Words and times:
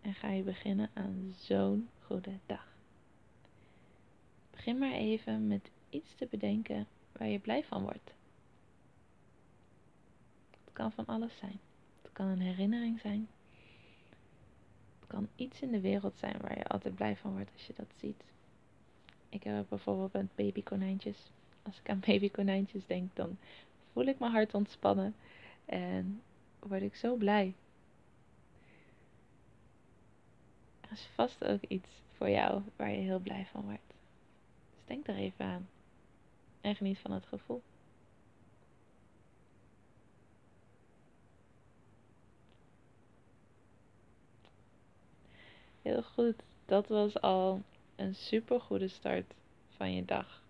en 0.00 0.14
ga 0.14 0.28
je 0.30 0.42
beginnen 0.42 0.90
aan 0.94 1.34
zo'n 1.38 1.88
goede 2.00 2.38
dag. 2.46 2.66
Begin 4.50 4.78
maar 4.78 4.92
even 4.92 5.46
met 5.46 5.70
iets 5.90 6.14
te 6.14 6.26
bedenken 6.30 6.86
waar 7.12 7.28
je 7.28 7.38
blij 7.38 7.64
van 7.64 7.82
wordt. 7.82 8.12
Het 10.64 10.72
kan 10.72 10.92
van 10.92 11.06
alles 11.06 11.36
zijn. 11.36 11.58
Het 12.02 12.12
kan 12.12 12.26
een 12.26 12.40
herinnering 12.40 13.00
zijn. 13.00 13.28
Het 14.98 15.08
kan 15.08 15.28
iets 15.36 15.60
in 15.60 15.70
de 15.70 15.80
wereld 15.80 16.18
zijn 16.18 16.36
waar 16.40 16.58
je 16.58 16.64
altijd 16.64 16.94
blij 16.94 17.16
van 17.16 17.32
wordt 17.32 17.50
als 17.52 17.66
je 17.66 17.72
dat 17.76 17.92
ziet. 17.96 18.22
Ik 19.28 19.42
heb 19.42 19.66
bijvoorbeeld 19.68 20.12
met 20.12 20.34
babykonijntjes. 20.34 21.30
Als 21.62 21.78
ik 21.78 21.90
aan 21.90 22.02
babykonijntjes 22.06 22.86
denk, 22.86 23.16
dan 23.16 23.38
voel 23.92 24.04
ik 24.04 24.18
mijn 24.18 24.32
hart 24.32 24.54
ontspannen 24.54 25.14
en 25.64 26.22
word 26.58 26.82
ik 26.82 26.94
zo 26.94 27.14
blij. 27.14 27.54
Er 30.88 30.94
is 30.94 31.08
vast 31.14 31.44
ook 31.44 31.62
iets 31.62 31.88
voor 32.16 32.30
jou 32.30 32.62
waar 32.76 32.90
je 32.90 32.96
heel 32.96 33.18
blij 33.18 33.46
van 33.50 33.62
wordt. 33.62 33.94
Dus 34.70 34.84
denk 34.84 35.06
er 35.08 35.16
even 35.16 35.44
aan. 35.44 35.68
En 36.60 36.74
geniet 36.74 36.98
van 36.98 37.10
het 37.10 37.24
gevoel. 37.26 37.62
Heel 45.82 46.02
goed. 46.02 46.42
Dat 46.66 46.88
was 46.88 47.20
al 47.20 47.62
een 47.96 48.14
super 48.14 48.60
goede 48.60 48.88
start 48.88 49.34
van 49.76 49.94
je 49.94 50.04
dag. 50.04 50.42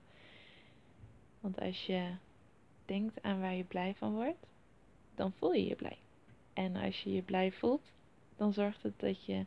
Want 1.41 1.61
als 1.61 1.87
je 1.87 2.11
denkt 2.85 3.23
aan 3.23 3.41
waar 3.41 3.55
je 3.55 3.65
blij 3.65 3.95
van 3.95 4.15
wordt, 4.15 4.47
dan 5.15 5.33
voel 5.33 5.53
je 5.53 5.67
je 5.67 5.75
blij. 5.75 5.99
En 6.53 6.77
als 6.77 7.03
je 7.03 7.13
je 7.13 7.23
blij 7.23 7.53
voelt, 7.53 7.93
dan 8.37 8.53
zorgt 8.53 8.83
het 8.83 9.01
dat 9.01 9.25
je 9.25 9.45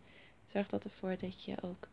zorgt 0.54 0.70
dat 0.70 0.84
ervoor 0.84 1.18
dat 1.20 1.44
je 1.44 1.62
ook 1.62 1.88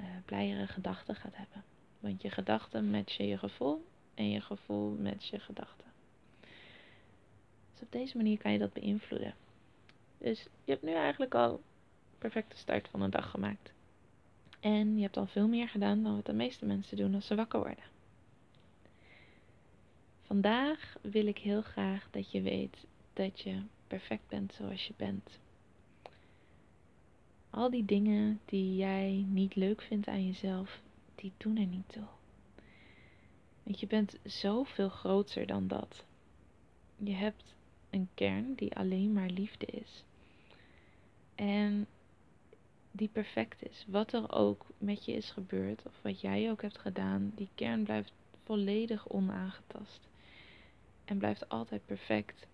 uh, 0.00 0.04
blijere 0.24 0.66
gedachten 0.66 1.14
gaat 1.14 1.36
hebben. 1.36 1.64
Want 2.00 2.22
je 2.22 2.30
gedachten 2.30 2.90
matchen 2.90 3.26
je 3.26 3.38
gevoel 3.38 3.84
en 4.14 4.30
je 4.30 4.40
gevoel 4.40 4.90
matcht 4.90 5.26
je 5.26 5.38
gedachten. 5.38 5.86
Dus 7.72 7.82
op 7.82 7.92
deze 7.92 8.16
manier 8.16 8.38
kan 8.38 8.52
je 8.52 8.58
dat 8.58 8.72
beïnvloeden. 8.72 9.34
Dus 10.18 10.42
je 10.64 10.72
hebt 10.72 10.82
nu 10.82 10.92
eigenlijk 10.92 11.34
al 11.34 11.60
perfecte 12.18 12.56
start 12.56 12.88
van 12.88 13.02
een 13.02 13.10
dag 13.10 13.30
gemaakt. 13.30 13.72
En 14.60 14.96
je 14.96 15.02
hebt 15.02 15.16
al 15.16 15.26
veel 15.26 15.48
meer 15.48 15.68
gedaan 15.68 16.02
dan 16.02 16.14
wat 16.16 16.26
de 16.26 16.32
meeste 16.32 16.66
mensen 16.66 16.96
doen 16.96 17.14
als 17.14 17.26
ze 17.26 17.34
wakker 17.34 17.58
worden. 17.58 17.84
Vandaag 20.22 20.96
wil 21.00 21.26
ik 21.26 21.38
heel 21.38 21.62
graag 21.62 22.08
dat 22.10 22.30
je 22.30 22.42
weet 22.42 22.86
dat 23.12 23.40
je 23.40 23.62
perfect 23.86 24.28
bent 24.28 24.52
zoals 24.52 24.86
je 24.86 24.94
bent. 24.96 25.38
Al 27.50 27.70
die 27.70 27.84
dingen 27.84 28.40
die 28.44 28.76
jij 28.76 29.24
niet 29.28 29.54
leuk 29.54 29.82
vindt 29.82 30.08
aan 30.08 30.26
jezelf, 30.26 30.80
die 31.14 31.32
doen 31.36 31.56
er 31.56 31.66
niet 31.66 31.88
toe. 31.88 32.06
Want 33.62 33.80
je 33.80 33.86
bent 33.86 34.18
zoveel 34.24 34.88
groter 34.88 35.46
dan 35.46 35.68
dat. 35.68 36.04
Je 36.96 37.12
hebt 37.12 37.54
een 37.90 38.08
kern 38.14 38.54
die 38.54 38.76
alleen 38.76 39.12
maar 39.12 39.28
liefde 39.28 39.66
is. 39.66 40.04
En 41.34 41.86
die 42.90 43.08
perfect 43.08 43.62
is. 43.70 43.84
Wat 43.88 44.12
er 44.12 44.32
ook 44.32 44.66
met 44.78 45.04
je 45.04 45.12
is 45.12 45.30
gebeurd, 45.30 45.86
of 45.86 46.02
wat 46.02 46.20
jij 46.20 46.50
ook 46.50 46.62
hebt 46.62 46.78
gedaan, 46.78 47.32
die 47.34 47.48
kern 47.54 47.82
blijft 47.82 48.12
volledig 48.44 49.08
onaangetast. 49.08 50.08
En 51.04 51.18
blijft 51.18 51.48
altijd 51.48 51.86
perfect. 51.86 52.46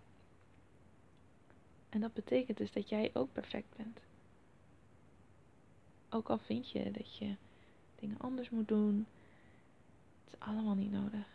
En 1.89 2.01
dat 2.01 2.15
betekent 2.15 2.59
dus 2.59 2.73
dat 2.73 2.89
jij 2.89 3.11
ook 3.13 3.33
perfect 3.33 3.77
bent. 3.77 4.01
Ook 6.17 6.31
al 6.31 6.39
vind 6.39 6.71
je 6.71 6.91
dat 6.91 7.17
je 7.17 7.35
dingen 7.99 8.19
anders 8.19 8.51
moet 8.51 8.69
doen, 8.69 9.07
het 10.25 10.35
is 10.35 10.41
allemaal 10.47 10.75
niet 10.75 10.93
nodig. 10.93 11.27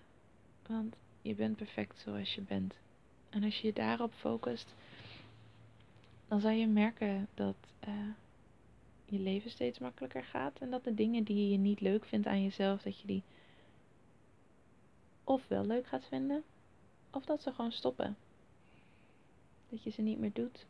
Want 0.67 0.95
je 1.21 1.35
bent 1.35 1.57
perfect 1.57 1.99
zoals 1.99 2.35
je 2.35 2.41
bent. 2.41 2.73
En 3.29 3.43
als 3.43 3.61
je 3.61 3.67
je 3.67 3.73
daarop 3.73 4.13
focust, 4.13 4.73
dan 6.27 6.39
zal 6.39 6.49
je 6.49 6.67
merken 6.67 7.27
dat 7.33 7.55
uh, 7.87 7.93
je 9.05 9.19
leven 9.19 9.51
steeds 9.51 9.79
makkelijker 9.79 10.23
gaat. 10.23 10.59
En 10.59 10.69
dat 10.69 10.83
de 10.83 10.93
dingen 10.93 11.23
die 11.23 11.51
je 11.51 11.57
niet 11.57 11.81
leuk 11.81 12.05
vindt 12.05 12.27
aan 12.27 12.43
jezelf, 12.43 12.81
dat 12.81 12.99
je 12.99 13.07
die 13.07 13.23
of 15.23 15.47
wel 15.47 15.65
leuk 15.65 15.87
gaat 15.87 16.05
vinden, 16.05 16.43
of 17.11 17.25
dat 17.25 17.41
ze 17.41 17.51
gewoon 17.51 17.71
stoppen. 17.71 18.17
Dat 19.69 19.83
je 19.83 19.89
ze 19.89 20.01
niet 20.01 20.19
meer 20.19 20.33
doet. 20.33 20.65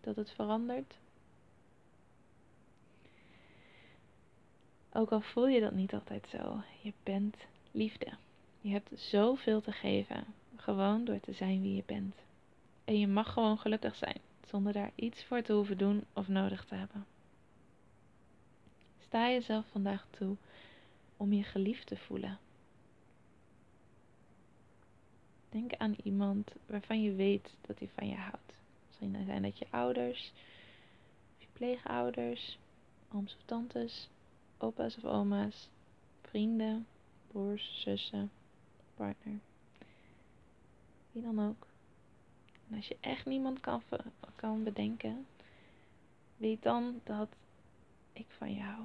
Dat 0.00 0.16
het 0.16 0.30
verandert. 0.30 0.94
Ook 4.94 5.12
al 5.12 5.20
voel 5.20 5.48
je 5.48 5.60
dat 5.60 5.72
niet 5.72 5.94
altijd 5.94 6.28
zo, 6.28 6.62
je 6.82 6.92
bent 7.02 7.36
liefde. 7.70 8.12
Je 8.60 8.70
hebt 8.70 9.00
zoveel 9.00 9.60
te 9.60 9.72
geven, 9.72 10.24
gewoon 10.56 11.04
door 11.04 11.20
te 11.20 11.32
zijn 11.32 11.62
wie 11.62 11.76
je 11.76 11.82
bent. 11.86 12.14
En 12.84 12.98
je 12.98 13.06
mag 13.06 13.32
gewoon 13.32 13.58
gelukkig 13.58 13.96
zijn, 13.96 14.20
zonder 14.48 14.72
daar 14.72 14.90
iets 14.94 15.24
voor 15.24 15.42
te 15.42 15.52
hoeven 15.52 15.78
doen 15.78 16.04
of 16.12 16.28
nodig 16.28 16.64
te 16.64 16.74
hebben. 16.74 17.06
Sta 18.98 19.30
jezelf 19.30 19.64
vandaag 19.70 20.06
toe 20.10 20.36
om 21.16 21.32
je 21.32 21.42
geliefd 21.42 21.86
te 21.86 21.96
voelen. 21.96 22.38
Denk 25.48 25.74
aan 25.74 25.96
iemand 26.02 26.52
waarvan 26.66 27.02
je 27.02 27.12
weet 27.12 27.50
dat 27.60 27.78
hij 27.78 27.90
van 27.94 28.08
je 28.08 28.16
houdt. 28.16 28.52
Misschien 28.86 29.24
zijn 29.24 29.42
dat 29.42 29.58
je 29.58 29.66
ouders, 29.70 30.32
je 31.38 31.46
pleegouders, 31.52 32.58
ooms 33.12 33.34
of 33.34 33.42
tantes, 33.44 34.08
opa's 34.62 34.96
of 34.96 35.04
oma's, 35.04 35.68
vrienden, 36.22 36.86
broers, 37.26 37.80
zussen, 37.80 38.30
partner. 38.94 39.38
Wie 41.12 41.22
dan 41.22 41.48
ook. 41.48 41.66
En 42.68 42.76
als 42.76 42.88
je 42.88 42.96
echt 43.00 43.26
niemand 43.26 43.60
kan, 43.60 43.82
kan 44.36 44.62
bedenken, 44.62 45.26
weet 46.36 46.62
dan 46.62 47.00
dat 47.04 47.28
ik 48.12 48.26
van 48.28 48.54
je 48.54 48.60
hou. 48.60 48.82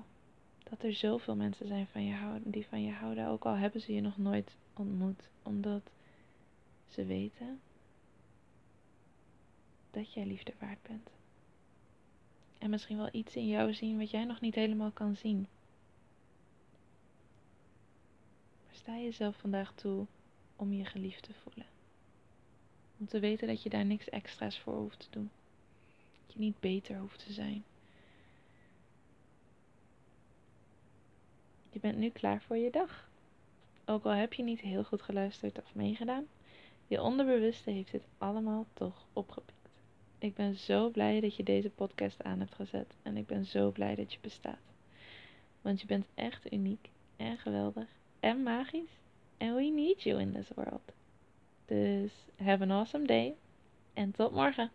Dat 0.69 0.83
er 0.83 0.93
zoveel 0.93 1.35
mensen 1.35 1.67
zijn 1.67 1.87
van 1.87 2.03
je 2.03 2.13
houden, 2.13 2.51
die 2.51 2.65
van 2.65 2.83
je 2.83 2.91
houden, 2.91 3.27
ook 3.27 3.45
al 3.45 3.55
hebben 3.55 3.81
ze 3.81 3.93
je 3.93 4.01
nog 4.01 4.17
nooit 4.17 4.55
ontmoet. 4.73 5.29
Omdat 5.43 5.81
ze 6.89 7.05
weten 7.05 7.59
dat 9.91 10.13
jij 10.13 10.25
liefde 10.25 10.53
waard 10.59 10.81
bent. 10.81 11.09
En 12.57 12.69
misschien 12.69 12.97
wel 12.97 13.09
iets 13.11 13.35
in 13.35 13.47
jou 13.47 13.73
zien 13.73 13.97
wat 13.97 14.09
jij 14.09 14.23
nog 14.23 14.41
niet 14.41 14.55
helemaal 14.55 14.91
kan 14.91 15.15
zien. 15.15 15.47
Sta 18.87 18.99
jezelf 18.99 19.35
vandaag 19.35 19.73
toe 19.75 20.05
om 20.55 20.73
je 20.73 20.85
geliefd 20.85 21.23
te 21.23 21.33
voelen. 21.33 21.65
Om 22.97 23.07
te 23.07 23.19
weten 23.19 23.47
dat 23.47 23.63
je 23.63 23.69
daar 23.69 23.85
niks 23.85 24.09
extra's 24.09 24.59
voor 24.59 24.73
hoeft 24.73 24.99
te 24.99 25.07
doen. 25.09 25.29
Dat 26.25 26.33
je 26.33 26.39
niet 26.39 26.59
beter 26.59 26.97
hoeft 26.97 27.25
te 27.25 27.33
zijn. 27.33 27.63
Je 31.69 31.79
bent 31.79 31.97
nu 31.97 32.09
klaar 32.09 32.41
voor 32.41 32.57
je 32.57 32.71
dag. 32.71 33.09
Ook 33.85 34.03
al 34.03 34.11
heb 34.11 34.33
je 34.33 34.43
niet 34.43 34.59
heel 34.59 34.83
goed 34.83 35.01
geluisterd 35.01 35.57
of 35.57 35.75
meegedaan, 35.75 36.27
je 36.87 37.01
onderbewuste 37.01 37.71
heeft 37.71 37.91
dit 37.91 38.03
allemaal 38.17 38.65
toch 38.73 39.05
opgepikt. 39.13 39.69
Ik 40.17 40.35
ben 40.35 40.55
zo 40.55 40.89
blij 40.89 41.19
dat 41.19 41.35
je 41.35 41.43
deze 41.43 41.69
podcast 41.69 42.23
aan 42.23 42.39
hebt 42.39 42.55
gezet 42.55 42.93
en 43.03 43.17
ik 43.17 43.25
ben 43.25 43.45
zo 43.45 43.71
blij 43.71 43.95
dat 43.95 44.13
je 44.13 44.19
bestaat. 44.21 44.73
Want 45.61 45.81
je 45.81 45.87
bent 45.87 46.05
echt 46.13 46.53
uniek 46.53 46.89
en 47.15 47.37
geweldig 47.37 47.86
magisch. 48.43 48.89
And 49.37 49.55
we 49.55 49.71
need 49.71 50.03
you 50.03 50.17
in 50.17 50.33
this 50.33 50.47
world. 50.55 50.91
Dus 51.65 52.11
have 52.35 52.61
an 52.61 52.71
awesome 52.71 53.05
day. 53.05 53.35
En 53.93 54.11
tot 54.11 54.31
morgen. 54.31 54.71